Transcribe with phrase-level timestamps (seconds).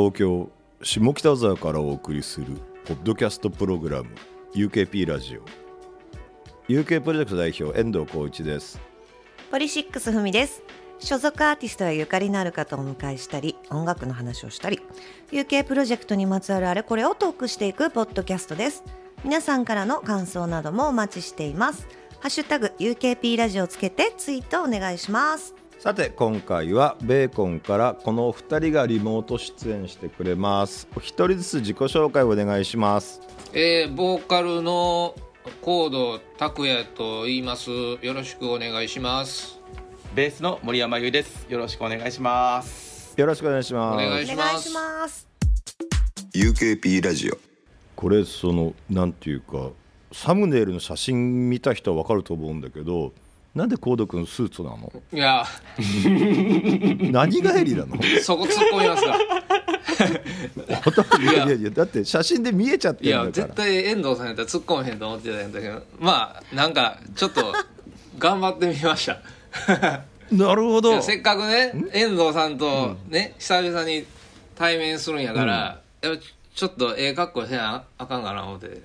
[0.00, 0.50] 東京
[0.82, 2.46] 下北沢からお送りする
[2.86, 4.08] ポッドキャストプログラム
[4.54, 5.42] UKP ラジオ。
[6.72, 8.80] UK プロジェクト代表遠藤浩一です。
[9.50, 10.62] ポリシックスふみです。
[11.00, 14.80] 所属アーティストやゆかりのある方をお迎えしたり音楽の話をしたり
[15.32, 18.82] UK プロジェクトにまつわるあれこれをトークしていくポッドキャストです。
[19.22, 21.86] 皆さんからの感想などもお待ちしています。
[22.20, 25.54] ハッシュタグ UKP ラジオをつけてツイートお願いします。
[25.80, 30.86] さて今回はベーコンからこのお二人がリモート出演してくれます。
[30.94, 33.22] お一人ずつ自己紹介をお願いします。
[33.54, 35.14] えー、ボーカルの
[35.62, 37.70] コード拓也と言います。
[37.70, 39.58] よろしくお願いします。
[40.14, 41.46] ベースの森山優です。
[41.48, 43.14] よろしくお願いします。
[43.16, 44.06] よろしくお願いします。
[44.06, 44.50] お願いします。
[44.50, 45.28] お願いします
[46.34, 47.38] UKP ラジオ。
[47.96, 49.70] これそのなんていうか
[50.12, 53.14] サムネイルの写真見た人はわかると思うんだけど
[53.54, 54.92] なんでコード君スーツなの？
[55.12, 55.44] いや。
[57.10, 57.96] 何帰りなの？
[58.22, 59.18] そこ突っ込みますか
[61.20, 61.32] いや。
[61.46, 61.54] いや。
[61.56, 65.82] いやだって写真で見えちゃっていや絶対遠藤さんやったら突っ込めへんと思ってたんだけど。
[65.98, 67.52] まあなんかちょっと
[68.18, 69.20] 頑張ってみました。
[70.30, 71.02] なるほど。
[71.02, 74.04] せっかくね遠藤さんとね、久々に
[74.54, 76.22] 対面するんやから、やっぱ
[76.54, 78.80] ちょっとええ格好せなあかんかな思って。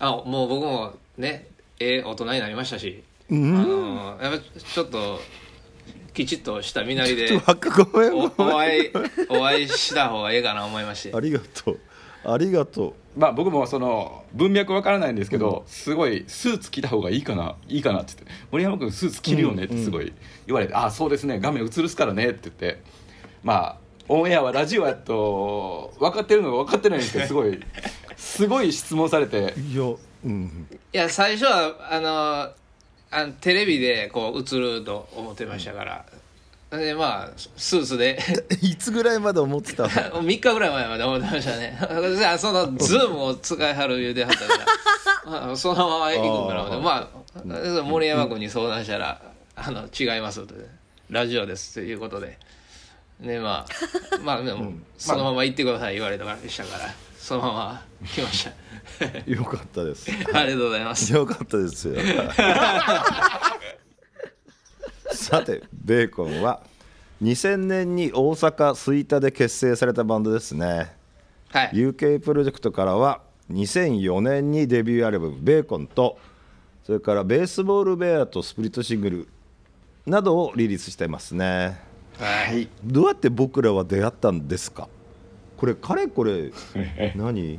[0.00, 1.46] あもう僕もね
[1.78, 3.04] ええ大人になりましたし、
[3.34, 5.20] あのやっぱちょっと
[6.12, 8.92] きちっとした身なりでお会い
[9.28, 11.16] お会いした方がええかな思いまして。
[11.16, 11.80] ありがとう。
[12.26, 20.12] ありがとまあ僕もその文脈わからないんですけど、すごいスーツ着た方がいいかないいかなって言って森山君スーツ着るよねってすごい
[20.46, 22.82] 言われて、ああそうですね画面映るすからねって言って。
[23.42, 27.60] まあオンエアはラジオやと分かってるのが分かってないんですけどすごい
[28.16, 29.54] すごい質問されて。
[29.56, 30.66] ういやうん。
[30.70, 32.63] いや最初はあの
[33.14, 36.04] あのテレビでこう映ると思ってましたから、
[36.78, 38.18] でまあスーツで。
[38.60, 39.88] いつぐらいまで思ってたの？
[40.22, 41.78] 3日ぐらい前まで思ってましたね。
[42.16, 44.44] じ ゃあそのズームを使いはる言うてはったか
[45.26, 45.50] ら。
[45.52, 47.10] あそのまま行くんかな思ってま
[47.78, 49.22] あ森山君に相談したら
[49.56, 50.54] 「あの違います」と
[51.08, 52.38] 「ラジオです」ということで。
[53.20, 56.92] でまあまあでもそのまま行ってください言われたからでしたから
[57.24, 58.52] そのまま来ました。
[59.30, 60.10] よかったです。
[60.34, 61.10] ありがとうございます。
[61.10, 61.94] よかったですよ。
[65.10, 66.60] さてベーコンは
[67.22, 70.94] 2000年に大阪吹田で結成されたバンドですね。
[71.48, 71.70] はい。
[71.72, 76.18] UK プロジェクトからは2004年にデビューアルバム「ベーコン」と
[76.84, 79.28] それから「ベースボールベア」とスプリットシングル
[80.04, 81.80] などをリリースしてますね。
[82.18, 82.68] はい。
[82.84, 84.88] どうやって僕らは出会ったんですか？
[85.64, 86.52] これかれこれ
[87.16, 87.58] 何？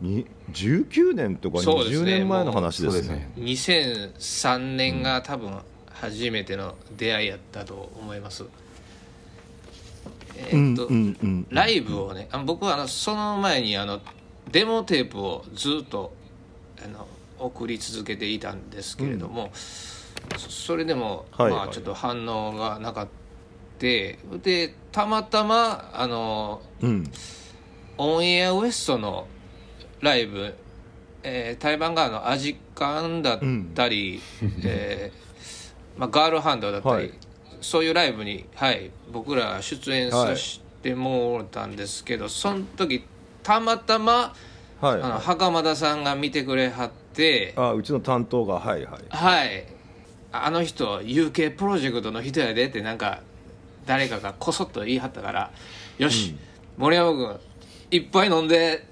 [0.00, 2.18] に19年とか20そうですね。
[2.18, 3.02] 年前の話ですね。
[3.02, 4.14] そうですね。
[4.16, 5.58] 2003年が多分
[5.90, 8.44] 初めての出会いやったと思います、
[10.36, 14.00] えーっと、うんうんライブをねあの僕はあのその前にあの
[14.50, 16.12] デモテープをずっと
[16.84, 17.06] あの
[17.38, 21.66] 送り続けていたんですけれども、そそれでも、はいはい。
[21.66, 23.10] まあちょっと反応がなかった。
[23.78, 24.18] で
[24.96, 27.04] たまたまあのうん。
[27.98, 29.26] オンエアウエストの
[30.00, 30.54] ライブ、
[31.22, 33.40] えー、対バンがあのアジカンだっ
[33.74, 34.22] たり、
[34.64, 37.12] えーまあ、ガールハンドだったり、はい。
[37.60, 43.04] そういうライブに、はい、僕ら出演させてもらったんですけど、その時
[43.42, 44.34] たまたま
[44.80, 45.02] はい。
[45.02, 49.02] あの袴田さんが見てくれはってあうちの担当がはいはい。
[49.10, 49.66] はい。
[50.32, 53.20] あの人 UK プロジェクトの人やでってなんか
[53.86, 55.50] 誰かがこそっと言い張ったから
[55.98, 56.36] よし、
[56.76, 57.40] 森山君
[57.90, 58.86] いっぱい飲んで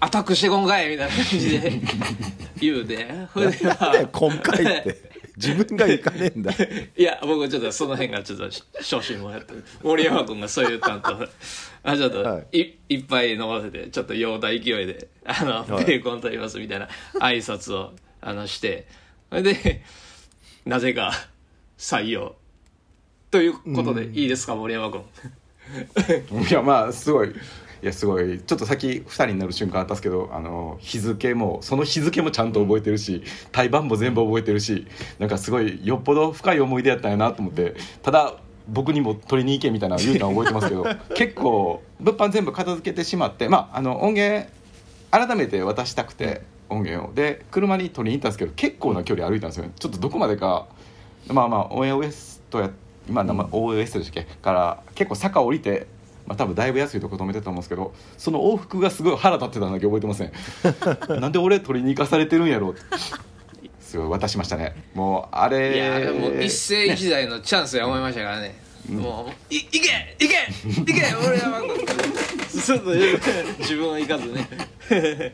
[0.00, 1.80] アタックしてこんかいみたいな感じで
[2.60, 3.08] 言うて。
[3.32, 5.12] ほいでなんで今回って。
[5.36, 6.52] 自分が行かねえんだ。
[6.96, 8.50] いや僕ちょっとその辺がちょっと
[8.82, 11.16] 小心もやって森山君がそういう担当。
[11.82, 12.76] あちょっと、、はい。
[12.88, 15.84] いっぱい飲ませてちょっと酔うた勢いで「あの、はい。
[15.84, 18.86] ベーコンと言います」みたいな挨拶をあのして。
[19.30, 19.82] それで
[20.66, 21.12] なぜか
[21.78, 22.36] 採用
[23.32, 25.00] ということでいいですか森山君？
[26.50, 27.30] いやまあすごい。
[27.30, 27.32] い
[27.80, 28.38] やすごい。
[28.40, 34.86] ちょっと先2人になる瞬間あったんですけどあの日付もその日付もちゃんと覚えてるし対バンも全部覚えてるし
[35.18, 38.36] なんかすごいよっぽど深い思い出やったんやなと思ってただ
[38.68, 40.84] 僕にも取りに行けみたいなの言うのは覚えてますけど
[41.16, 44.46] 結構物販全部片付けてしまってまああの音源
[45.10, 47.14] 改めて渡したくて音源を。
[47.14, 49.72] で車に取りに行ったんですけど結構な距離歩いたんですよね。
[49.78, 50.66] ちょっとどこまでか
[51.28, 52.70] まあまあ OS とや
[53.08, 54.26] 今名前 OS でしたっけ？
[54.42, 55.86] から結構坂降りて
[56.26, 60.32] まあ多分だいぶ安いとこ止めてたと思うんですけどその往復がすごい腹立ってたんだけ覚えてません？
[61.20, 62.76] なんで俺取りに行かされてるんやろう？
[63.80, 64.74] すごい渡しましたね。
[64.94, 68.54] もうあれいやでも一世一代のチャンスや思いましたからね。
[68.88, 69.78] もういいけ！
[69.78, 70.24] いけ！
[70.26, 71.02] いけ！
[71.24, 71.62] 俺は
[72.64, 72.90] ちょっと
[73.58, 75.32] 自分は行かずね。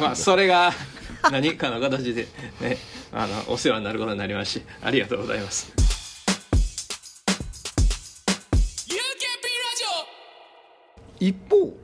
[0.00, 0.72] まあそれが
[1.32, 2.26] 何かの形で
[2.60, 2.76] ね
[3.12, 5.72] あのお世話になることになりますしありがとうございます
[11.20, 11.76] 一方、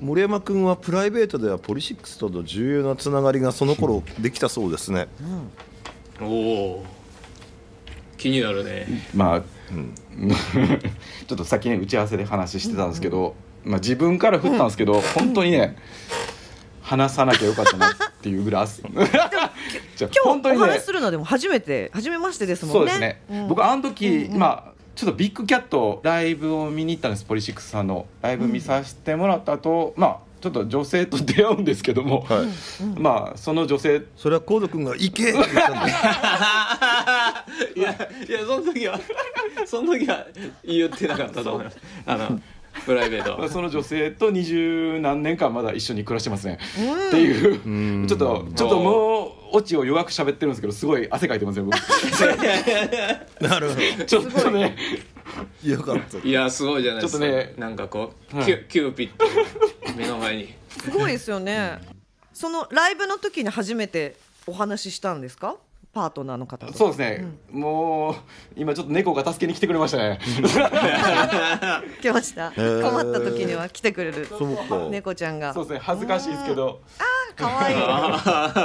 [0.00, 5.08] 森山君はプライベートではポリシックスとの重要なつながりがその頃できたそうですね。
[6.20, 6.84] おお。
[8.16, 8.86] 気になるね。
[9.14, 9.40] まあ、
[11.26, 15.76] ちょっと先に打ち合わせで話してたんですけど、まあ、自分から振ったんですけど、本当にね
[16.82, 17.92] 話さなきゃよかったなっ
[18.22, 19.04] ていうぐらい今
[20.24, 20.64] 本当にね。
[20.64, 22.78] 日お話しするのはでも初めて初めましてですもんね。
[22.78, 23.48] そうですね、うん。
[23.48, 32.46] 僕あの時、まあちょっとビッグキャットライブを見に行ったんですポリシックスさんのライブ見させてもらった後、まあちょっと女性と出会うんですけども、はい。
[33.00, 35.86] まあその女性それはコード君が行けって言ったんだ。
[37.76, 37.92] いや
[38.28, 38.98] いやその時は
[39.66, 40.26] その時は
[40.64, 42.40] 言ってなかったと思いますあの
[42.88, 43.40] プライベート。
[43.42, 46.58] は その女性と二十何年間まだ一緒に暮らしてますね、
[47.08, 48.06] っていう。
[48.06, 51.76] ちょっとちょっともうオチを弱く喋ってるんですけどすごい汗かいてますよ僕。
[53.46, 53.80] なるほど。
[54.06, 54.76] ちょっとね。
[55.62, 56.18] よかった。
[56.26, 57.24] いやすごいじゃないですか。
[57.24, 57.54] ちょっとね。
[57.58, 58.46] なんかこう、はい。
[58.46, 59.26] キュキューピッド
[59.94, 60.54] 目の前に。
[60.82, 61.78] すごいですよね。
[62.32, 65.56] そのライブの時に初めてお話ししたんですか？
[65.92, 68.14] パートナーの方とそうですね、もう
[68.56, 70.18] 今ちょっと猫が助けに来てくれましたね。
[72.00, 72.50] 来ました。
[72.50, 72.82] ー。
[72.82, 74.88] 困った時には来てくれるそうか。
[74.90, 75.54] 猫ちゃんが。
[75.54, 75.80] そうですね。
[75.82, 76.80] 恥ずかしいですけど。
[77.36, 77.72] 可愛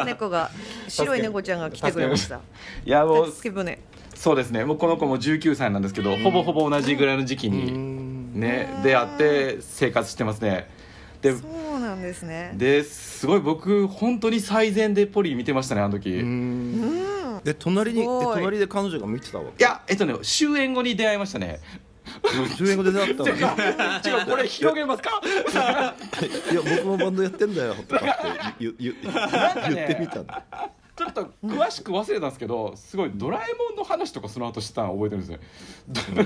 [0.04, 0.06] い。
[0.06, 0.52] 猫が
[0.88, 2.40] 白い猫ちゃんが来てくれました。
[2.86, 3.80] いやもう助け舟。
[4.16, 4.66] そうですね。
[4.66, 10.68] もうこの子も19歳なんですけど、ほぼほぼ同じぐらいの時期にね出会って生活してますね
[11.24, 12.54] でそうなんですね。
[12.56, 19.64] ですごい僕本当に最善でポリ見てましたねあの時、いで隣に隣で彼女が見てたわけ？
[19.64, 21.60] やえっとね終演後に出会いましたね。
[22.58, 23.32] 10円後で出会ったの？
[23.32, 23.40] に。
[23.40, 25.22] 違うこれ広げますか？
[26.52, 29.12] いや僕もバンドやってんだよとかって言言言
[29.76, 30.44] 言ってみたんだ。
[30.96, 36.26] ちょっと詳しく忘れたんですけどすごいドラえもんの話とかその後したの覚えてるんですね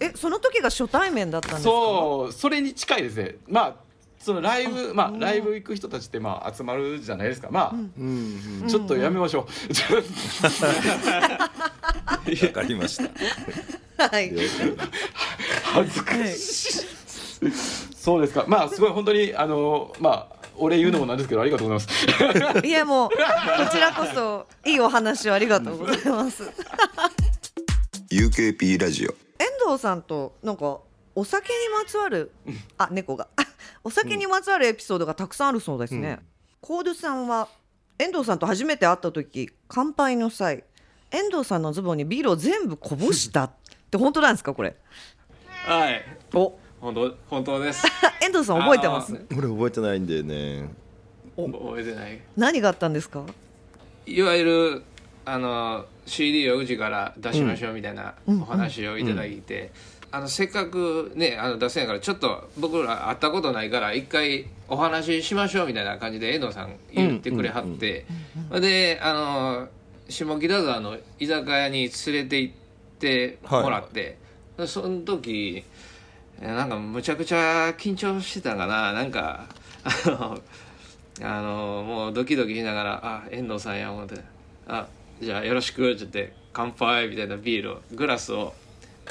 [0.00, 1.70] えその時が初対面だったんですか？
[1.70, 3.34] そうそれに近いですね。
[3.48, 3.87] まあ
[4.18, 7.48] そのライブまあライブ行く人たちってまあ集まるじゃないですか。
[7.50, 8.64] まあ、うん。
[8.68, 9.46] ちょっとやめましょう、
[9.94, 9.96] う
[12.34, 12.46] ん。
[12.46, 12.98] わかりまし
[13.96, 14.08] た。
[14.10, 14.32] はい。
[15.62, 16.84] 恥ずかし
[17.42, 17.50] い、
[17.96, 18.44] そうですか。
[18.48, 22.66] まあすごい本当にあのまあ俺言うのもなんですけどありがとうございます。
[22.66, 23.16] いやもうこ
[23.70, 26.42] ちらこそいいお話をありがとうございます。
[28.10, 29.10] UKP ラジオ。
[29.38, 30.80] 遠藤さんとなんか
[31.14, 32.32] お酒にまつわる
[32.76, 33.28] あ猫が
[33.84, 36.18] お酒にまつわるエピソードがたくさんあるそうですね。
[36.60, 37.48] コードさんは
[37.98, 40.64] 遠藤さんと初めて会った時乾杯の際
[41.10, 43.50] 遠藤さんのズボンにビールを全部こぼしたっ
[43.90, 44.76] て本当なんですかこれ？
[45.64, 46.02] はい。
[46.34, 46.58] お。
[46.80, 47.84] 本当本当です。
[48.22, 49.14] 遠藤さん覚えてます？
[49.14, 50.68] あ俺覚えてないんだよね。
[51.36, 52.20] 覚えてない。
[52.36, 53.24] 何があったんですか？
[54.06, 54.82] いわゆる
[55.24, 59.72] あの CD をうちから出しましょうみたいなお話をいただいて、
[60.10, 68.06] あのせっかくねあの出せんやからちょっと僕ら会ったことないから一回お話ししましょうみたいな感じで遠藤さん言ってくれはって、
[68.60, 69.68] であの
[70.08, 72.54] 下北沢の居酒屋に連れて行っ
[72.98, 74.18] てもらって、
[74.56, 75.64] でその時
[76.40, 78.92] えなんかむちゃくちゃ緊張してたんかな。
[78.92, 79.46] なんか
[79.84, 80.38] あの
[81.20, 84.20] あのもうドキドキしながら「あ遠藤さんや」思って
[84.68, 84.86] 「あ
[85.20, 88.54] じゃあよろしく」って言って「乾杯」みたいなビールをグラスを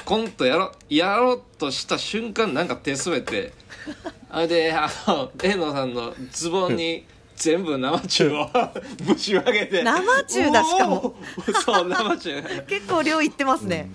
[0.04, 3.52] コンとやろやろうとした瞬間なんか手滑って
[4.30, 7.04] あれであの遠藤さんのズボンに
[7.38, 8.50] 全部生中を
[9.06, 9.82] ぶちまけて。
[9.84, 11.14] 生中だしかも。
[11.36, 12.42] おーそう生中。
[12.66, 13.88] 結構量いってますね。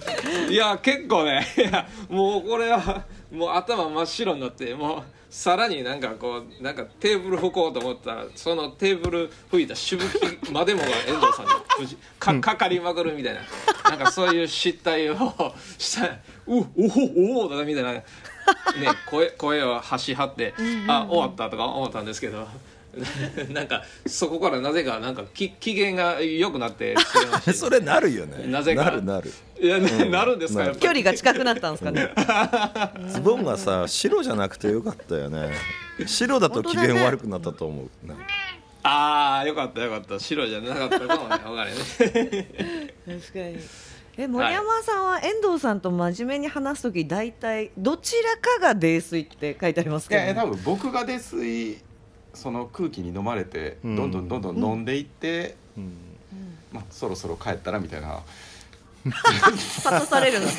[0.49, 1.45] いや結構ね。
[1.57, 5.03] いやもうこれはもう頭真っ白になってもう
[5.33, 13.41] さらになんかこうなんかテーブル拭こうと思ったらそのテーブル拭いたしぶきまでもが遠藤さんにか かかりまくるみたいな
[13.89, 15.17] なんかそういう失態を
[15.79, 16.05] した
[16.45, 16.61] 「うおお
[17.41, 18.03] おお」とかみたいな、ね、
[19.09, 20.53] 声声を発し張って
[20.87, 22.47] 「あ終わった」とか思ったんですけど。
[23.49, 28.45] なんかそこからなぜかなんかき機嫌が良くなってくれましたそれなるよね。
[28.47, 28.83] なぜか？
[28.85, 29.31] なるなる。
[29.59, 32.09] いや、ななるんですかなるやっぱり距離が近くなったんですかね？
[33.09, 35.51] ズボンがさ白じゃなくてよかったよね。
[36.05, 38.07] 白だと機嫌悪くなったと思う。
[38.07, 38.23] なんか
[38.83, 42.47] ああよかったよかった白じゃなかったかもね分かるね
[43.07, 43.57] 確かに。
[44.15, 51.77] え森山さんは遠藤さんと真面目に話す時大体どちらかが泥酔って書いてありますけど、いやいや多分僕が泥酔
[52.33, 53.95] その空気に飲まれてうん。
[53.95, 55.93] どんどんどんどん飲んでいって、うん。
[56.71, 58.21] まあ、そろそろ帰ったらみたいな。
[59.83, 60.47] パトされるの。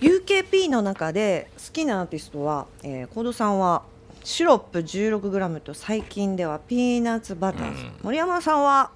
[0.00, 3.82] UKP の中で好きなアーティストは、えー、コードさんは
[4.24, 7.76] シロップ 16g と最近ではピーナッツバター。
[7.76, 8.90] ズ、森山さんは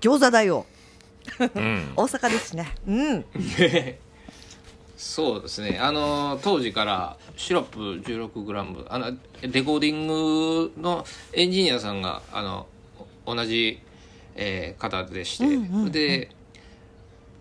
[0.00, 0.64] 餃子だよ、
[1.38, 2.74] 大阪ですね。
[2.86, 3.24] うん
[4.96, 5.78] そうですね。
[5.78, 9.12] あの当時からシロップ 16g あの
[9.42, 12.66] レコーディングのエンジニアさんがあの
[13.26, 13.80] 同じ、
[14.36, 16.30] えー方でして、で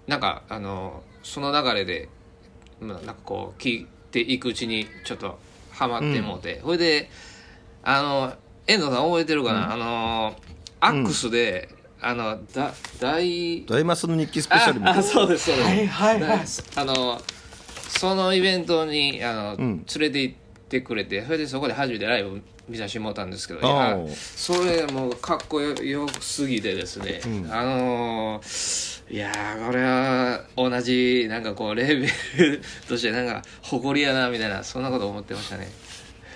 [0.08, 2.10] なんかあのその流れで
[2.82, 5.38] まあなんかこう聞いていくうちにちょっと
[5.72, 7.10] ハマってもうて、それで
[7.84, 8.34] あの
[8.68, 10.36] 遠藤さん覚えてるかな、あの
[10.80, 11.70] アックスで、
[12.02, 15.00] あのだ大大マスの日記スペシャルみたいな。
[15.00, 15.68] ああそうですそうです。
[15.70, 16.40] はいはいはい。
[16.76, 17.22] あの
[18.00, 19.58] そのイベントにあの、ん。
[19.58, 20.36] 連れて行っ
[20.68, 27.22] てくれてそれでそこで初めてライブ見させてもらったんですけどそれもうかっこよよすぎてですね、
[27.52, 35.68] あのーいやーこれは同じなんかこうレベルとしてなんか誇りやなみたいなそんなこと思ってましたね。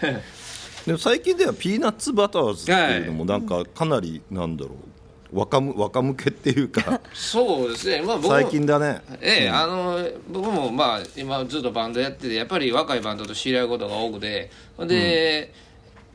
[0.85, 4.88] でも最近ではピーナッツバターズっていうのもなんかかなりなんだろう
[5.31, 7.01] 若む若向けっていうか。
[7.13, 8.01] そうですね。
[8.01, 8.29] まあ僕も。
[8.31, 9.01] 最近だね。
[9.21, 14.87] ええあの僕もまあ今ずっとバンドやっててやっぱり若いバンドと知り合うことが多くてほん。
[14.87, 15.53] で、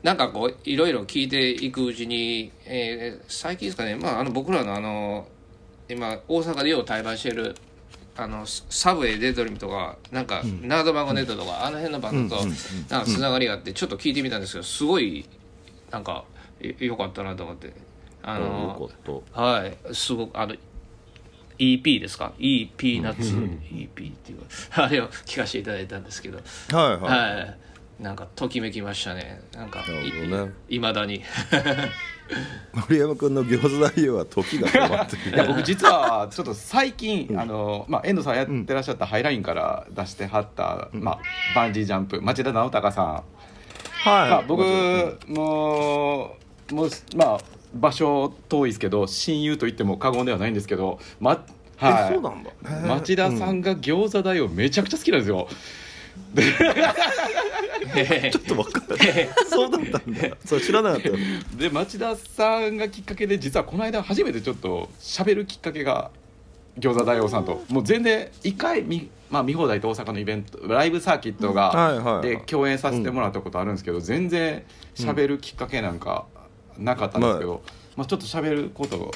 [0.03, 5.27] なんかこういろいろ聞いていくうちに、えー最近ですかね、まあ、あの僕らのあの
[5.87, 7.55] 今大阪でよう対バンしてる
[8.17, 12.45] あのササブウェイ・デトリムとかなんか、ナードマグネットとか、あの辺のバンドと
[12.89, 15.25] なんかつながりがあってちょっと聞いてみたんですけどすごい
[15.91, 16.23] なんか
[16.59, 17.73] よよかったなと思って
[18.27, 18.89] あの
[19.33, 19.93] はい。
[19.93, 20.55] すごくあの
[21.59, 23.35] EP ですか？EP ナッツ。
[23.35, 24.39] EP っていう。
[24.73, 26.39] あれを聞かせていただいたんですけど。
[26.67, 27.57] たはいはい、はい。
[27.99, 29.41] なんかときめきましたね。
[29.53, 29.85] なんか
[30.67, 31.21] いまだに。
[32.73, 35.35] 森山君の餃子大王は時が止まってる。
[35.35, 41.19] いや僕実はちょっと最近、あのまあ、遠藤さんやってらっしゃったハイラインから出してはった、まあ、
[41.55, 42.19] バンジージャンプ。
[42.21, 43.23] 町田直隆さん、はい、
[44.03, 44.63] まあ、僕
[45.27, 46.35] も
[46.71, 47.37] もうまあ
[47.75, 51.45] 場所遠いですけど親友と言っても過言ではないんですけど、ま
[51.77, 52.51] はい、えそうなんだ。
[52.87, 55.47] 町田さんが餃子大王めちゃくちゃ好きなんですよ。
[58.31, 59.29] ちょっと分かんない。
[59.49, 60.37] そうだったんだ。
[60.45, 61.15] そう知らなかったよ。
[61.57, 66.11] で町田さんがきっかけで実はこの間初めてちょっと喋るきっかけが
[66.79, 67.63] 餃子大王さんと。
[67.69, 74.63] もう全然一回見,、まあ、見放題と大阪のイベントライブサーキットが、で共演させてもらったことあるんですけど、全然
[74.95, 76.25] 喋るきっかけなんか
[76.77, 77.61] なかったんですけど、
[77.95, 79.11] まあ、ちょっと喋ること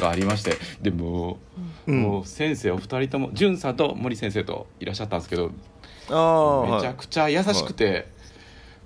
[0.00, 1.38] がありましてでも
[1.86, 8.08] もう先生お二人とも潤さんと森先生といらっしゃったんですけどめちゃくちゃ優しくて、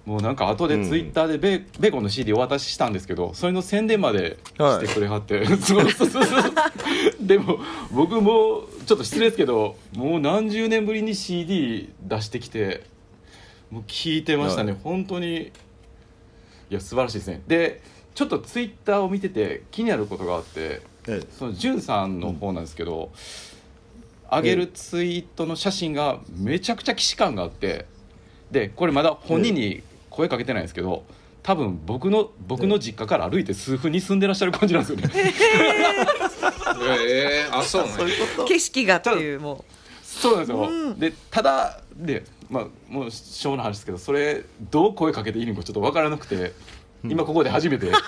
[0.04, 5.44] もうなんか後でツイッターでベ,、ベーコンの CD お渡ししたんですけどそれの宣伝までしてくれはって、
[7.20, 7.58] でも
[7.90, 12.84] 僕もちょっと失礼ですけどもう何十年ぶりに CD 出してきて
[13.70, 14.80] もう聞いてましたね、はい。
[14.84, 17.42] 本当にいや素晴らしいですね。
[17.48, 17.82] で
[18.16, 21.26] ちょっとツイッターを見てて気になることがあってええ。
[21.38, 23.12] そのジュンさんの方なんですけど、
[24.32, 27.86] 上げるツイートの写真がめちゃくちゃ既視感があって
[28.50, 31.04] でこれまだ本人に声かけてないんですけど
[31.42, 35.10] 多分僕の僕の実家から歩いて数分に住んでらっしゃる感じなんですよね。
[37.08, 37.52] ええ。
[37.52, 38.06] あそうなんや。
[38.48, 39.64] 景色がっていうも
[40.02, 46.54] そうなんですよ、でただでまあもうしょうの話ですけどそれどう声かけていいのかちょっと分からなくて
[47.04, 47.92] 今ここで初めて。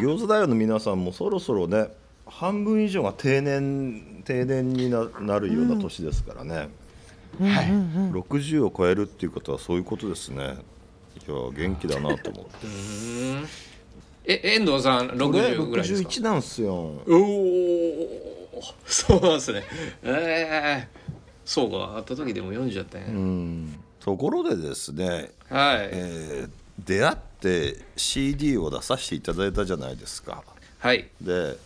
[0.00, 1.88] 餃子大王の皆さんもそろそろね
[2.26, 7.66] 半分以上が定年定年にななるような年ですからね、はい。
[8.12, 10.56] 60を超えるっていうことはそういうことですね。
[11.26, 12.50] いや元気だなと思って。
[14.26, 16.72] え遠藤さん60ぐらいですか？61なんすよ。
[16.72, 19.62] おお そうなんですね。
[20.02, 20.88] ええ
[21.44, 21.92] そうか。
[21.96, 23.78] 会った時でも40だったんや、うん。
[24.00, 30.42] ところでですね、はい、えー出会って CD を出させていただいたじゃないですか。
[30.78, 31.08] はい。
[31.20, 31.56] で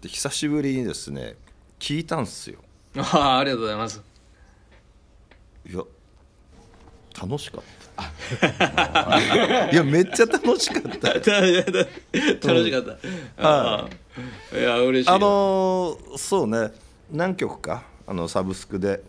[0.00, 1.34] で久しぶりにですね
[1.78, 2.58] 聞いたんすよ。
[2.96, 4.02] ああありがとうございます。
[5.68, 5.82] いや
[7.20, 7.66] 楽しかった。
[9.72, 11.14] いやめっちゃ 楽しかった。
[11.14, 12.98] 楽しかった、
[13.38, 13.88] あ
[14.52, 16.72] あいや嬉しいあのーそうね。
[17.10, 19.02] 何曲かあのサブスクで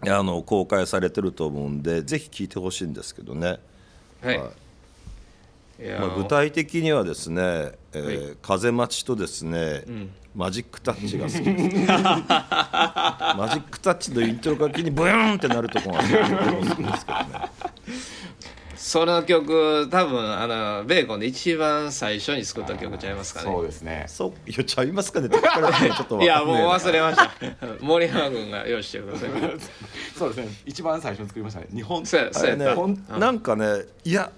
[0.00, 3.60] あの公開されてると思うんでぜひ聴いてほしいんですけどね、
[4.22, 8.36] はい、まあ、具体的にはですね、えーはい。
[8.40, 10.10] 風待ちとですね、ん。
[10.34, 11.86] マジックタッチが好きです。
[11.86, 17.50] マジックタッチのイントロが気にブヨーンってなるところが好きですけどね
[18.82, 23.46] その曲多分あのベーコンで一番最初に作った曲ちゃいますかね。
[23.46, 24.06] そうですね。
[24.08, 25.28] そういやちゃいますかね。
[25.28, 26.24] い。
[26.26, 27.30] やもう忘れました。
[27.80, 29.30] 森山君が用意してください。
[30.18, 30.52] そうですね。
[30.66, 31.68] 一番最初に作りましたね。
[31.72, 32.04] 日本。
[32.04, 33.20] そうやねそうん。
[33.20, 33.66] なんかね
[34.02, 34.32] いや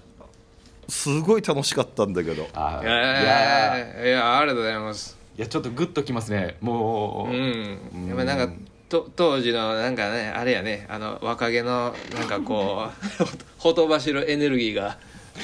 [0.87, 2.47] すごい楽しかったんだけど。
[2.53, 5.17] あいいややいやありがとうございます。
[5.39, 6.57] いやちょっとグッときますね。
[6.61, 8.07] もう、うん。
[8.09, 8.53] やっぱなんか
[8.89, 13.25] と当時のなんかねあれやねあの若気のなんかこう
[13.57, 14.97] ほとばしるエネルギーが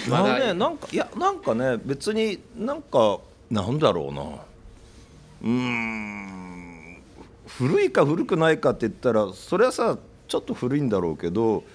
[0.07, 0.39] まだ。
[0.39, 3.19] ねなんかいやなんかね別になんか
[3.49, 4.21] なんだろうな。
[5.43, 6.97] うーん
[7.47, 9.97] 古いか古くないかって言ったらそれはさ
[10.31, 11.65] ちょっと古いんだろうけど、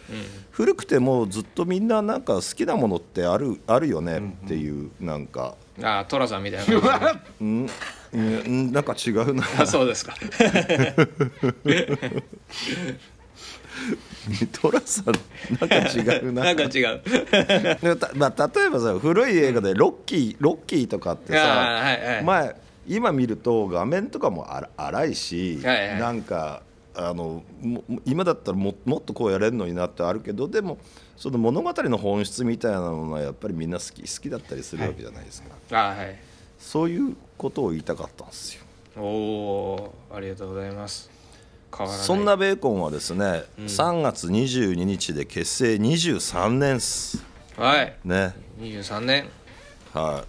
[0.51, 7.69] 古くてもずっとみんななんか好きなものってあるあるよねっていう、なんか、ああ寅さんみたいな うん、
[8.13, 9.45] なんか違うな。
[9.67, 10.15] そうですか。
[14.53, 15.15] 寅さん
[15.61, 16.45] なんか違うな。
[16.45, 17.01] なんか違う。
[17.81, 22.25] でたまあ、例えばさ古い映画でロッキー、ロッキーとかってあさ、ーはいはい。
[22.25, 22.57] 前
[22.89, 26.01] 今見ると画面とかもあら荒いし、はいはい。
[26.01, 26.63] なんか
[26.95, 30.79] あのも今だったらももっとこうやれるのになってあるけどでも
[31.17, 35.49] その物語の本質みたいなのはやっぱりみんな好き好きだったりするわけじゃないですか、
[35.79, 36.19] あはい。
[36.59, 38.63] そういうことを言いたかったんですよ。
[38.97, 41.11] おおーありがとうございます。
[41.87, 47.23] そんなベーコンはですね、3月22日で結成23年っす。
[47.57, 47.97] はい。
[48.05, 48.35] ね。
[48.59, 49.29] 23年。
[49.93, 50.25] は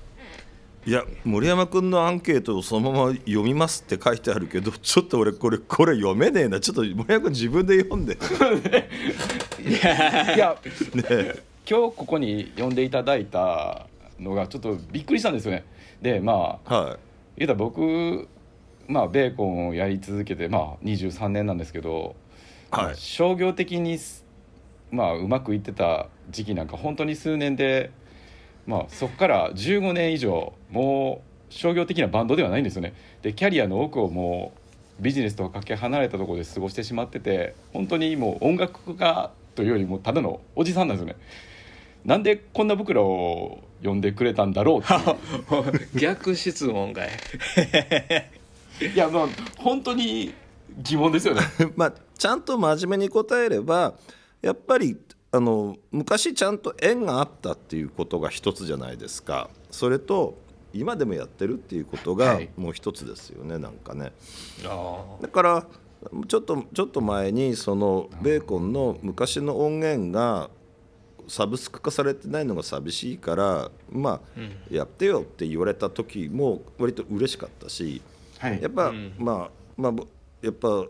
[0.85, 0.89] い。
[0.89, 6.61] いや森山君のアンケートをそのまま読みますって書いてあるけど ちょっと俺これこれ読めねえな。
[6.61, 8.17] ちょっと森山君自分で読んで。
[9.59, 10.57] いや。
[10.95, 11.35] ね。
[11.69, 13.87] 今日ここに呼んでいただいた
[14.19, 15.65] のがちょっとびっくりしたんですよね
[16.01, 16.99] でまあは
[17.37, 18.27] 言うたら僕
[18.87, 22.15] まあベーコンをやり続けてまあ23年なんですけど、
[22.71, 22.95] はい。
[22.95, 24.25] 商業的にす
[24.91, 27.91] まあうまくいってた時期なんか本当に数年で
[28.65, 32.93] まあそこから15年以上もう商業的なバンドではないんですよね。
[33.21, 34.53] でキャリアの多くをも
[34.99, 41.19] うビジネスとはかけ離れたところで過ごしてしまってて本当にもう音楽家というよりもただのおじさんなんですよね。
[42.05, 44.97] なんでこんな僕らを呼んでくれたんだろうってい
[45.83, 45.89] う。
[45.99, 47.09] 逆質問かい。
[48.93, 50.33] いやまあ本当に
[50.77, 51.41] 疑問ですよね。
[51.41, 53.95] い まあちゃんと真面目に答えれば
[54.41, 54.97] やっぱり
[55.31, 59.49] あの昔ちゃんと縁があったっていうことが一つじゃないですか。
[59.71, 60.37] それと
[60.73, 62.49] 今でもやってるっていうことがはい。
[62.57, 64.11] もう一つですよねなんかね。
[64.65, 65.65] あだから
[66.27, 70.49] ちょっとちょっと前にそのベーコンの昔の音源が
[71.27, 78.01] サブスク化されてないのが寂しいからまあやってよって言われた時も割と嬉しかったし
[78.39, 78.61] はい。
[78.61, 79.13] やっぱ、うん。
[79.17, 80.07] まあまあぼ
[80.41, 80.85] やっぱ、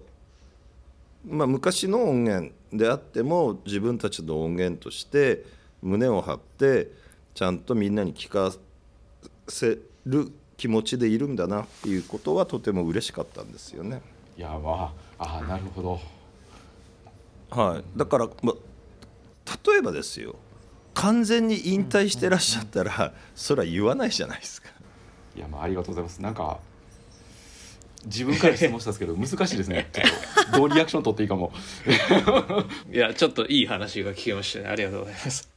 [1.26, 5.46] まあ、昔の音源であっても自分たちの音源として
[5.82, 6.92] 胸を張って
[7.34, 8.54] ちゃんとみんなに聞か
[9.48, 14.02] せる気持ちでいるんだなっていうことはとても嬉しかったんですよね。
[14.38, 16.00] いやまああーなるほど。
[17.50, 18.54] はい、だから、ま、
[19.68, 20.36] 例えばですよ。
[20.94, 24.70] 完全に引退してらっしゃったらそれは言わないじゃないですか。
[25.36, 26.22] いやまあありがとうございます。
[26.22, 26.60] なんか
[28.06, 29.90] 自分から質問したんですけど 難しいですね。
[29.94, 30.04] ちょ
[30.44, 31.52] っとどうリアクション取っていいかも。
[32.92, 34.70] いやちょっといい話が聞けましたね。
[34.70, 35.50] ありがとうございます。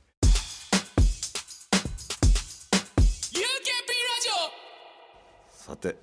[5.51, 5.97] さて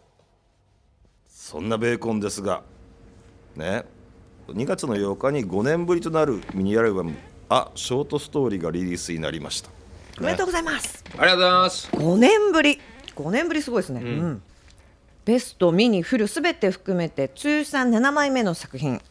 [1.28, 2.64] そんなベーコンですが
[3.56, 3.84] ね
[4.48, 7.14] 2月の8日に5年ぶりとなるミニアルバム
[7.50, 9.70] 「あショートストーリー」がリリースになりました。
[10.20, 11.04] おめでとうございます。
[11.12, 11.90] ありがとうございます。
[11.92, 12.80] 5年ぶり。
[13.16, 14.42] 5年ぶりすごいですね、うん。
[15.26, 19.02] ベストミニフルすべて含めて通算7枚目の作品。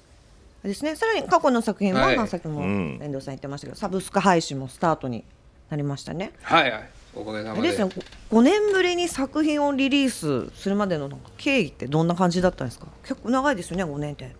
[0.63, 0.97] ですね。
[0.97, 2.17] さらに過去の作品も、はい。
[2.17, 2.99] まあ、さっきもうん。
[3.01, 5.25] 遠藤さん言ってましたけど、サブスク配信もスタートに
[5.71, 6.33] なりましたね。
[6.43, 6.91] はいはい。
[7.15, 7.69] おかげさまで。
[7.69, 7.91] ですね。
[8.31, 12.89] 5年ぶりに作品をリリースするまでのなんか経緯ってどんな感じだったんですか？
[13.05, 14.35] 結構長いですよね5年って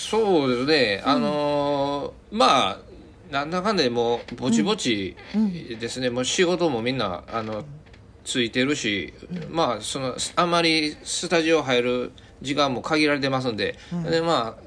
[0.00, 2.78] そうですね、あのーまあ
[3.30, 5.14] なんだかんだでもうぼちぼち
[5.78, 7.64] ですね、もう仕事もみんなあの
[8.24, 9.12] ついてるし、
[9.50, 13.76] まあそのあんまりスタジオ入る時間も限られてますんで、
[14.10, 14.62] でまあ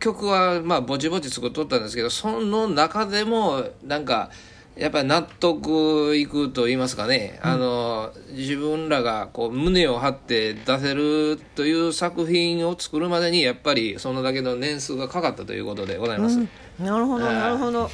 [0.00, 4.30] 曲はまあぼちぼち作っとったんですけどその中でもなんか
[4.76, 16.38] やっぱり納得いくと言いますかね、あの自分らがこう胸を張って出せるという作品を作るまでにやっぱりそのだけの年数がかかったということでございます。
[16.80, 17.34] なるほどはい。
[17.34, 17.88] なるほど。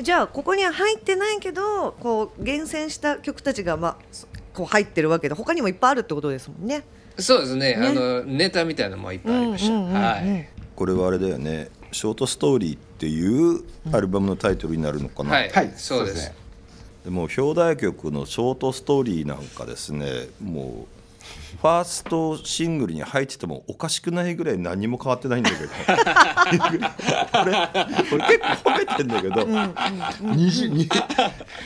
[0.00, 3.96] じゃあここには入ってないけどこう厳選した曲たちがまあ
[4.54, 6.82] こう入ってるわけで他にもいっぱいあるってことですもんね。
[7.18, 7.76] そうですね。
[7.78, 9.74] あのネタみたいなのもいっぱいありました。
[9.74, 10.02] うんうんうんうん。
[10.02, 10.48] はい。
[10.74, 15.72] これはあれだよねショートストーリーっていうアルバムのタイトルになるのかな、はい、はい。
[15.76, 16.28] そうです。
[16.28, 16.34] ね。
[17.04, 21.01] でも表題曲のショートストーリーなんかですねもう
[21.60, 25.70] ファーストシングルに入っててもおかしくないぐらい何も変わってないんだけど。
[27.40, 27.52] 俺
[28.12, 29.34] 俺結構褒めてんだけど。
[29.42, 30.88] 20,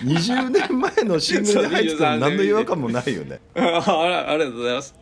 [0.05, 3.41] 20年前のシングルに入ってても何の違和感もないよね。
[3.55, 4.95] あれありがとうございます。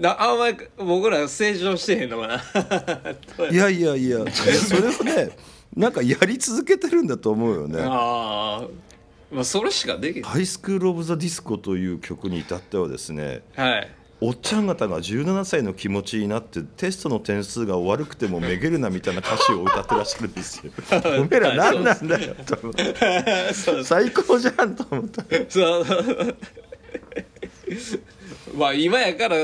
[0.00, 2.42] なあんまり僕ら成長してへんのかな。
[3.52, 4.18] いやいやいや。
[4.32, 5.36] それをね
[5.76, 7.82] なんかやり続けてるんだと思うよね。
[7.82, 8.91] ああ
[9.32, 13.90] まあそれしかでき「ないハイスクール・オブ・ザ・ディスコ」という曲に至ってはですねはい。
[14.24, 20.72] おっちゃん方が17歳の気持ちになってテストの点数が悪くてもめげるなみたいな歌詞を歌ってらっしゃるんですよ。
[21.18, 22.94] おめえら何なんだよと思って。
[23.82, 25.24] 最高じゃんと思った。
[25.48, 25.86] そう。
[28.54, 29.38] まあ今やから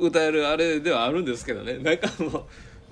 [0.00, 1.78] 歌えるあれではあるんですけどね。
[1.78, 2.48] なんかも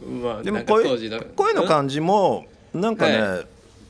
[0.07, 1.21] うまあでも声当時の。
[1.35, 3.43] 声の感じもなんかね、は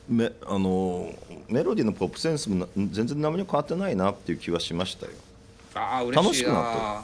[0.07, 1.13] めあの
[1.47, 5.11] メロディーのポップセンスもな全然何も変わってないなっていう気はしましたよ。
[5.75, 7.03] ああ嬉しいな楽しくな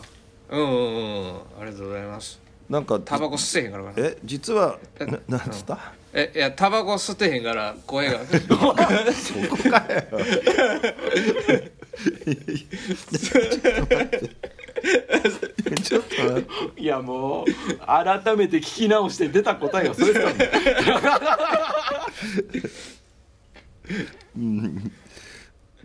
[0.49, 1.35] うんうんうん。
[1.61, 2.39] ありがとうございます。
[2.69, 4.07] なんかタバコ吸ってへんからかな。
[4.07, 8.19] え実はえななんつった、えいやタバコ吸ってへんから声が。
[8.29, 10.03] そこかよ。
[11.99, 14.29] ちょっと待って
[16.77, 17.45] いやもう
[17.85, 21.09] 改めて聞き直して出た答えがそれですか？
[21.13, 21.59] ら
[24.35, 24.91] ね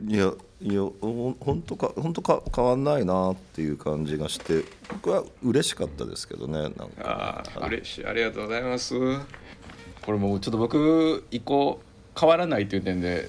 [0.07, 6.85] いやいやほ本当か本当か変わんないなっていう感じがして僕は嬉しかったですけどねなんか。
[6.98, 8.07] ああ嬉しい。
[8.07, 8.94] ありがとうございます。
[8.98, 11.80] これもうちょっと僕一個
[12.18, 13.28] 変わらないっていう点で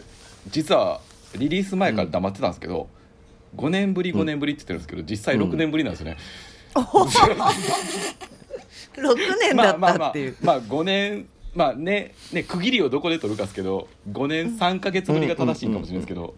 [0.50, 1.02] 実は
[1.38, 2.88] リリース前から黙ってたんですけど、
[3.56, 6.18] 5年ぶり5年ぶりって言ってるんですけど実際6年ぶりなんですよね、
[6.76, 7.06] 6
[9.40, 16.36] 年だったっていう、まあまあ、まあ5年まあねね区切りをどこで取るかですけど5年3か月ぶりが正しいかもしれないですけど、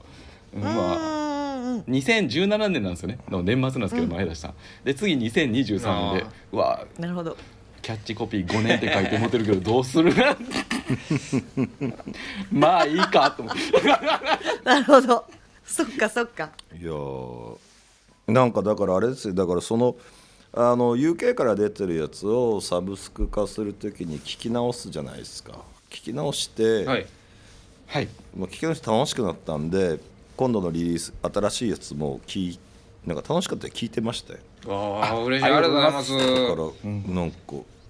[0.56, 0.62] うん。
[0.62, 1.18] まあうんうん
[1.82, 3.20] 2017年なんですよね。
[3.30, 7.38] の年末なんですけど前出したで次2023年であうわなるほど。
[7.82, 10.12] キャッチコピー5年って書いて持ってるけどどうする
[12.52, 13.62] まあいいかと思って。
[14.66, 15.24] なるほど
[15.78, 16.52] そっかそっか。
[16.74, 17.58] いやー
[18.28, 19.34] なんかだからあれですよ。
[19.34, 19.96] だからその
[20.54, 25.54] あの UK から出てるやつをサブスク化するときに聞き直すじゃないですか。
[25.90, 27.06] 聞き直して、はい。
[27.86, 28.08] はい。
[28.36, 30.00] もう聞き直して楽しくなったんで
[30.36, 32.60] 今度のリリース新しいやつも聞い
[33.06, 34.40] なんか楽しかったら聞いてましたよ。
[35.02, 35.46] ああ嬉しい。
[35.46, 36.12] ありがとうございます。
[36.12, 37.38] だから、なんか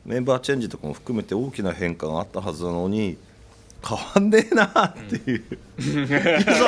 [0.05, 3.17] メンバーチェンジとかも含めて大きな変化があったはずなのに
[3.85, 5.43] 変わんねえなっていう、
[5.79, 6.65] いいぞ。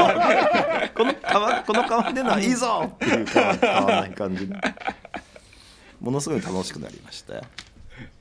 [0.96, 2.92] この変わこの変わんねえのはいいぞ。
[2.96, 4.48] っていう変わ変わらない感じ。
[4.48, 4.62] が
[6.00, 7.36] ものすごい楽しくなりました。
[7.36, 7.42] よ、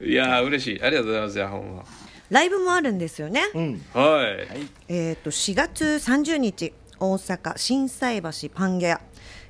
[0.00, 0.82] いやー嬉しい。
[0.82, 1.84] ありがとうございますいやほんま
[2.30, 4.22] ライブもあるんですよね、うん、は
[4.54, 4.68] い。
[4.88, 9.00] えっ、と4月30日大阪心斎橋パンゲア、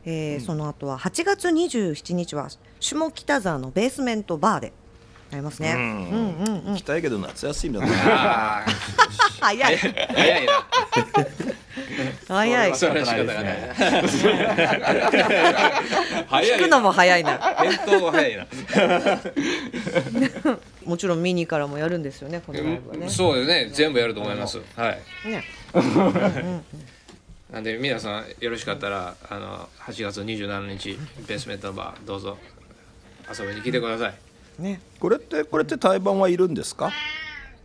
[0.05, 2.49] えーその後は8月27日は
[2.79, 4.73] 下北沢のベースメントバーで
[5.31, 5.87] ありますね、うん、うん
[6.67, 8.65] うん行きたいけど夏休みだなああ
[9.41, 9.77] 早い。
[9.77, 10.53] 早いな。
[12.27, 12.77] 早い。
[12.77, 13.55] それは仕方がない。
[16.29, 16.59] 早い。
[16.59, 17.39] 聞くのも早いな。
[17.39, 18.47] 返答が早いな。
[20.85, 23.09] もちろんミニからもやるんですよねこのライブはね。
[23.09, 23.71] そうですね。
[23.73, 24.61] 全部やると思います。
[24.77, 24.99] はい。
[25.29, 25.45] ね。
[27.53, 32.37] なんで皆さんよろしかったらあの8月27日ベースメントバーどうぞ。
[33.31, 34.15] 遊びに来てください
[34.59, 34.81] ね。
[35.01, 36.91] これってこれって対バンはいるんですか？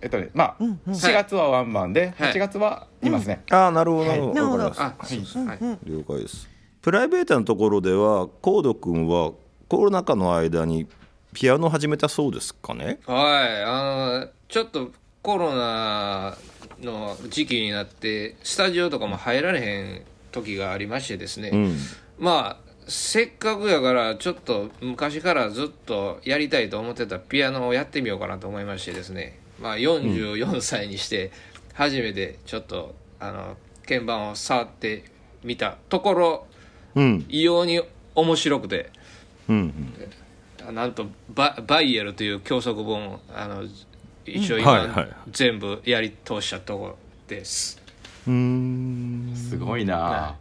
[0.01, 2.33] えっとねまあ、4月はワンマンではい。
[2.33, 4.63] 8月はいますね、ああなるほどなるほど、なるほど。
[4.65, 5.59] わかりましたあ、はい。
[5.85, 6.49] 了解です。
[6.81, 9.31] プライベートなところではコード君は
[9.69, 10.87] コロナ禍の間に
[11.33, 12.99] ピアノ始めたそうですかね？
[13.05, 13.63] はい。
[13.63, 16.35] あのちょっとコロナ
[16.81, 20.01] の時期になってスタジオとかも入られへん
[20.33, 21.77] 時がありましてですね、うん。
[22.19, 29.39] まあせっかくやからちょっと昔からずっとやりたいと思ってたピアノをやってみようかなと思いましてですね。
[29.61, 31.31] まあ44歳にして
[31.73, 35.05] 初めてちょっとあの鍵盤を触って
[35.43, 36.47] みたところ
[36.95, 37.81] うん異様に
[38.15, 38.89] 面白くて。
[39.49, 39.93] うん
[40.71, 43.65] なんとババイエルという教則本をあの
[44.25, 44.87] 一応はいはい。
[44.87, 47.81] 今全部やり通したところです。
[48.27, 49.33] うん。
[49.35, 50.37] すごいな、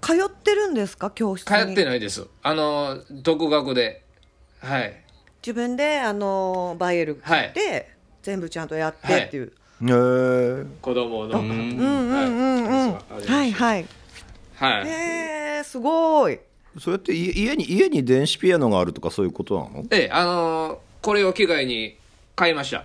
[0.00, 1.10] 通ってるんですか？
[1.10, 2.26] 教室通にってないです。
[2.42, 4.04] あの独学で。
[4.60, 4.94] はい。
[5.42, 7.82] 自分であのバイエル買って、は
[8.22, 9.50] 全部ちゃんとやってっていう、へ
[9.82, 11.50] え子供の、うん。
[11.50, 11.58] うん。
[11.58, 13.52] うんうんはい。
[13.52, 13.86] はい
[14.54, 14.86] はい。
[14.86, 16.38] へえすごい。
[16.78, 19.84] そうやって家家に家に電子ピアノがあるとかそういうことなの？
[19.90, 21.96] ええ、あのーこれを機会に
[22.36, 22.84] 買いました。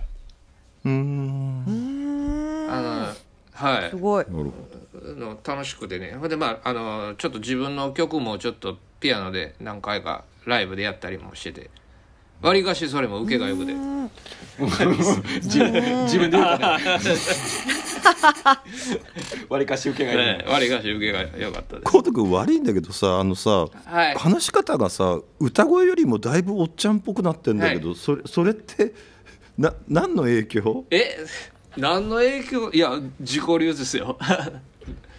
[0.86, 1.64] うん。
[3.52, 3.90] はい。
[3.90, 4.24] すごい。
[4.24, 4.50] なるほ
[5.14, 6.16] の楽しくてね。
[6.18, 11.70] ほんでまああのちょっと自分の曲もちょっとピアノで何回かライブでやったりもしてて。
[12.42, 13.72] わりかしそれも受けがよくて。
[15.42, 16.58] 自自分で言うた。
[16.58, 16.78] ね
[19.48, 21.84] わりかし受けがいい、わりかし受けが良かったです。
[21.84, 24.14] コート君悪いんだけどさあのさ、はい。
[24.16, 28.92] 話し方がさ歌声よりもだいぶおっちゃんっぽくなってんだけど、それそれって
[29.56, 30.84] な何の影響？
[30.90, 31.16] え
[31.76, 32.70] 何の影響？
[32.70, 34.18] いや自己流ですよ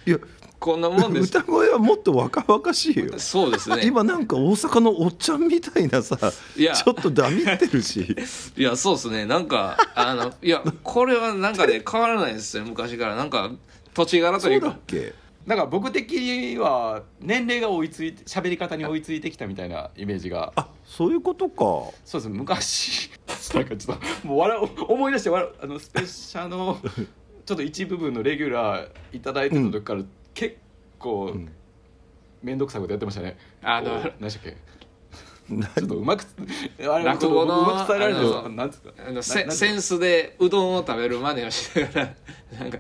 [0.08, 0.18] いや
[0.60, 1.28] こんなもんです。
[1.28, 3.20] 歌声はもっと若々しいよ。
[3.20, 3.82] そうですね。
[3.86, 6.18] 今なんか大阪のおっちゃんみたいなさ
[6.56, 6.74] いや。
[6.74, 8.16] ちょっとダミってるし。
[8.58, 9.26] いやそうですね。
[9.26, 13.16] なんかあのいやこれはなんかね変わらないですよ昔から。
[13.16, 13.52] なんか
[13.94, 15.14] 土地柄とそいううかだっけ？
[15.46, 20.54] なんか僕的には年齢が追いついて喋り方に追いついてきたみたいなイメージが。
[20.56, 21.94] あそういうことか。
[22.04, 22.30] そうです。
[22.30, 23.12] 昔
[23.54, 25.54] なんかちょっともう笑う思い出して笑う。
[25.64, 26.80] あのスペシャの
[27.48, 30.58] ちょっと一部分のレギュラーいただいてた時から、結
[31.00, 31.50] 構ん。
[32.44, 33.38] 面倒くさいことやってましたね。
[33.64, 34.58] あの何でしたっけ？
[35.56, 36.26] なちょっとうまく
[36.92, 42.16] あれ落語のうまく伝えられるあののなんつうかあのななんせセンスでうどんを食べる真似をしながら
[42.60, 42.78] なんか。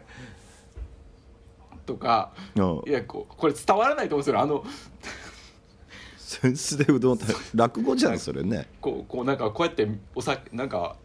[1.85, 4.41] とかうんいやこうこれ伝わらないと思うんですよ。
[4.41, 4.65] あの
[6.17, 8.67] センスでうどん食べ落語じゃんそれね。
[8.81, 10.97] こうこうなんかこうやっておさなんか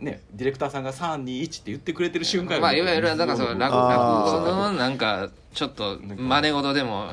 [0.00, 7.08] ねディレクターさんが321って言ってくれてる瞬間まあいわゆるなんかその落語のなんかちょっと真似事でも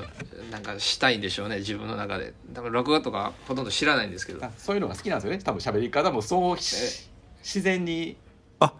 [0.52, 2.34] なんかしたいんでしょうね自分の中で。
[2.52, 4.46] だから落語とかほとんど知らないんですけど。
[4.46, 5.40] あそういうのが好きなんですよね。
[5.44, 8.16] 多分喋り方もそうし自然に。
[8.60, 8.74] あ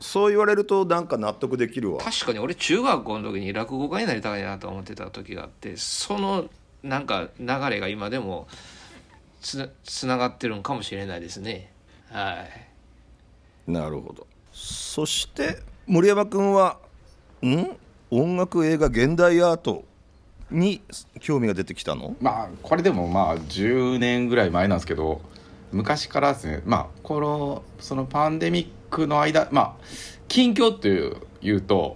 [0.00, 2.02] そう言われるとなんか納得できるわ。
[2.02, 6.46] 確かに俺中学校の時に落語家になりたいなと思ってた時があってその
[6.82, 8.48] なんか流れが今でも
[9.40, 11.72] つつながってるんかもしれないですね。
[12.10, 12.69] はい
[13.66, 14.26] なるほど。
[14.52, 16.78] そして森山君は
[17.42, 17.66] ん？
[18.10, 19.84] 音楽映画現代アート
[20.50, 20.82] に
[21.20, 22.16] 興味が出てきたの？
[22.20, 25.20] まあこれでもまあ10年ぐらい前なんですけど
[25.72, 26.62] 昔からですね。
[26.64, 29.84] まあこのそのパンデミックの間まあ
[30.26, 31.94] 近況っていう言うと、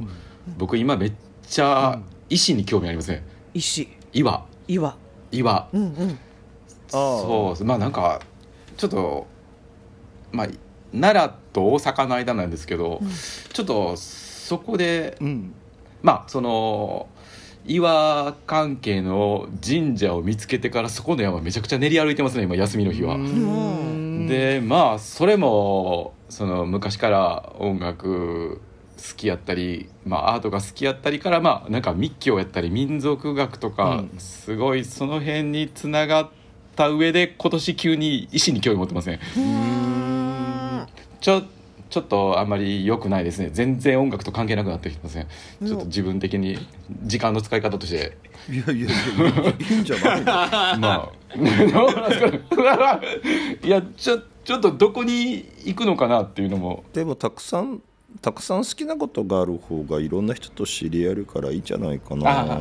[0.56, 1.12] 僕今めっ
[1.46, 4.96] ちゃ石に興味ありますね石岩岩
[5.32, 6.18] 岩うんうん。
[6.88, 8.20] そうまあなんか
[8.76, 9.26] ちょっと
[10.30, 10.48] まあ
[10.92, 13.00] 奈良と大阪の間なんですけど、
[13.54, 15.54] ちょっとそこでうん。
[16.02, 17.08] まあその
[17.66, 23.16] 岩関係の神社を見つけてからそこの山めちゃくちゃ練り歩いてますね今休みの日は。
[23.18, 24.26] ん。
[24.26, 28.60] でまあそれもその昔から音楽
[28.96, 34.18] 好きやったり、まあ、アートが好きやったりからまあなんか密教やったり民族学とか、うん。
[34.18, 36.28] すごいその辺につながっ
[36.76, 39.20] た上で今年急に石に興味持ってますね。
[41.24, 41.42] ちょ
[41.88, 43.48] ちょっとあんまり良くないですね。
[43.50, 45.26] 全然音楽と関係なくなってきてますね
[45.64, 46.58] ちょっと自分的に
[47.04, 48.18] 時間の使い方として。
[48.50, 48.86] いやいやいや
[49.70, 50.20] いいんじゃない？
[50.20, 50.24] の
[50.80, 51.12] まあ。
[51.34, 53.00] どうなんですか
[53.66, 56.84] いやちょちょっとどこに行くのかなっていうのも。
[56.92, 57.80] でもたくさん
[58.20, 62.54] たくさん好きなことがある方がいろんな人と知り合えるからいいんじゃないかな。
[62.54, 62.60] あ。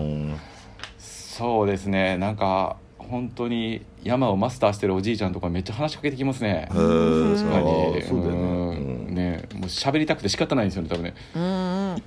[1.00, 2.18] そうですね。
[2.18, 6.68] なんか本当に山をマスターしてるおじいちゃんとかめっちゃ話しかけてきますね。
[6.70, 8.22] 確かにそう。
[8.22, 8.78] だよね。
[9.08, 9.16] うん。
[9.16, 11.16] ねもう喋りたくて仕方ないんですよね多分ね。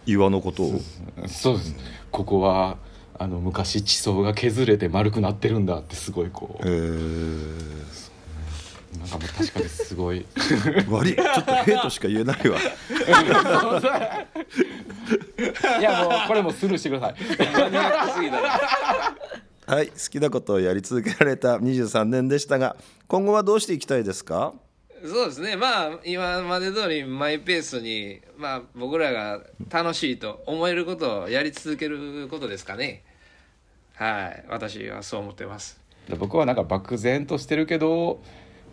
[0.07, 0.81] 岩のことを。
[1.27, 1.57] そう。
[1.57, 1.75] です。
[2.11, 2.77] ここは
[3.19, 7.87] あの昔地層が削れて丸くなってるんだってすごいこへうー。
[8.99, 10.27] なんかもう確かにすごい。
[10.91, 11.15] 悪い。
[11.15, 12.59] ちょっとヘイトしか言えないわ。
[15.79, 17.15] いやもうこれもスルーしてください
[19.67, 22.77] はい好きなことをやり続けられた23年でしたが
[23.09, 24.55] 今後はどうしていきたいですか？
[25.05, 25.57] そうですね。
[25.57, 33.05] まあ今まで通りマイペースにまあ僕らが楽しいと思えることをやり続けることですかね。
[33.95, 35.81] はい私はそう思ってます。
[36.19, 38.21] 僕はなんか漠然としてるけど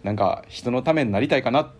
[0.03, 1.71] なんか人のためになりたいかな。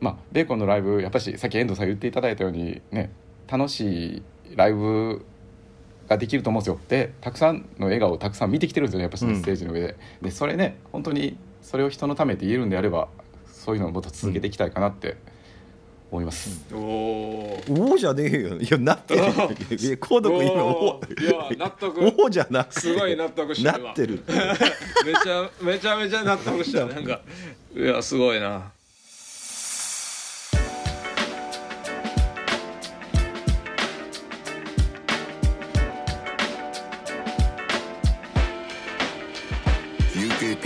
[0.00, 3.12] まあベーコンのライブやっぱしさっき遠藤さん言っていただいたようにね
[3.48, 4.22] 楽しい
[4.56, 5.24] ライブ
[6.08, 6.78] ができると思うんですよ。
[6.88, 9.02] でたくさんの笑顔をたくさん見てきてるんですよね。
[9.04, 9.96] やっぱステージの上で。
[10.22, 13.08] でそれね本当にそれを人のためって言えるんであれば
[13.46, 15.16] そういうのをもっと続けていきたいかなって
[16.10, 18.56] 思います、おおおおじゃねえよ。
[18.56, 19.22] いやなってる。
[19.76, 22.00] いやコード君今おいや納得。
[22.00, 22.80] おおじゃなくて。
[22.80, 23.86] すごい納得した今。
[23.86, 24.22] なってる。
[25.04, 26.86] めちゃめちゃめちゃ納得した。
[26.86, 27.20] なんか
[27.74, 28.70] いやすごいな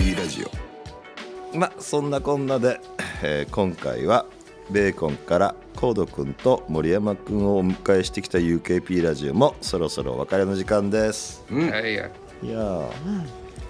[0.00, 1.56] ー UKP ラジオ。
[1.56, 2.80] まあそんなこんなで、
[3.22, 4.26] えー今回は
[4.70, 11.44] ベーコンからコードくんと森山くんをお迎えしてきた UKP ラジオもそろそろお別れの時間です。
[11.50, 11.68] うん。
[11.68, 11.70] い。
[11.70, 12.10] やいや。
[12.42, 12.90] いやー、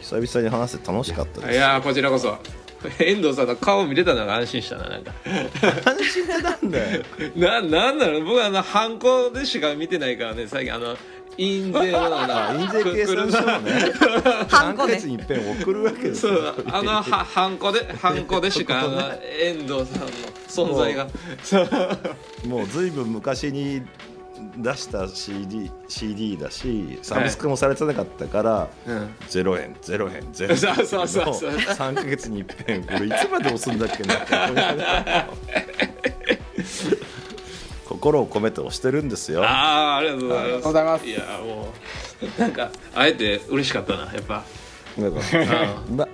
[0.01, 1.53] 久々に話して楽しかったです。
[1.53, 2.39] いやこちらこそ。
[2.99, 5.13] 遠藤さんの顔見れたのが安心したななんか。
[5.85, 7.03] 安心ってなんだよ。
[7.37, 8.25] ななんだろう。
[8.25, 10.97] 僕はあのハンコでしか見てないからね最近あの
[11.41, 13.73] 印税のなあ印税計算書をね。
[13.73, 14.97] 3 ヶハンコね。
[14.97, 19.01] 月に一遍送るわけですそようあのはハンコでハンコでしかあの
[19.41, 20.09] 遠藤さんの
[20.49, 21.07] 存在が。
[22.47, 22.67] もう。
[22.67, 23.81] ずいぶん昔に
[24.57, 31.53] 出した CD, CD だしサブスクもされてなかったから、うん0円0円0円そうそうそうそう。
[31.53, 34.15] 3ヶ月に一遍これいつまで押すんだっけな。
[34.15, 34.35] っ て
[38.01, 39.45] 心を込めて押してるんですよ。
[39.45, 40.65] ああありがとうございます。
[40.65, 40.85] ござい。
[40.85, 41.69] ますいやも
[42.39, 44.43] うなんかあえて嬉しかったなやっぱ。
[44.97, 45.21] なんか
[45.89, 45.97] うん。
[45.97, 46.09] ま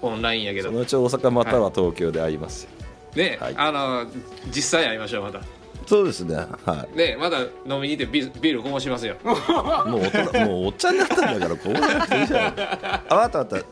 [0.00, 0.70] オンラインやけど。
[0.70, 2.70] そのうち大阪または東京で会いますよ、
[3.14, 3.54] ね、はい。
[3.56, 4.06] あの
[4.46, 5.42] 実際会いましょうまた。
[5.86, 9.16] そうですねはねまた飲みに行ってビールビールこぼしますよ。
[9.22, 9.24] い
[9.88, 12.54] もう大人もうおっちゃんになったんだからこうなっていいじゃん。
[13.08, 13.66] あわかったわかった。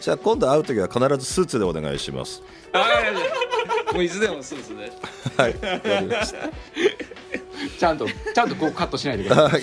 [0.00, 2.42] じゃあ今度会う時は必ずスーツでお願いします。
[2.72, 3.20] あいやいや
[3.92, 4.90] もういつでもそうですね
[5.36, 6.48] はいわかりました
[7.78, 9.62] ちゃんとちゃんとこうカットしないでください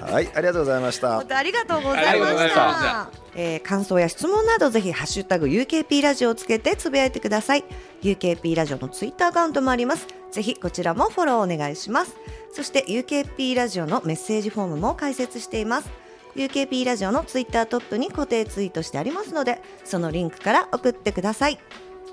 [0.00, 1.26] はい、はい、ありがとうございました本。
[1.26, 3.10] 当ありがとうございありがとうございましたま。
[3.34, 7.64] えー感想や質問などぜひハッシュタグ UKP ラジオをつけてつぶやいてください。
[8.02, 10.06] UKP ラジオのツイッターアカウントもあります。
[10.30, 12.16] ぜひこちらもフォローお願いします。
[12.52, 15.90] そして UKP ラジオのメッセージフォームも開設しています。
[16.34, 21.58] UKP ラジオのツイッタートップに固定ツイートしてありますので、そのリンクから送ってください。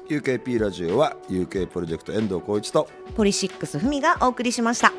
[0.10, 4.94] UKP ラジオは UK プロジェクト遠藤浩一とポリシックスふみがお送りしました。